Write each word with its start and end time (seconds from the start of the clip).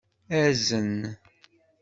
Azen. 0.43 0.91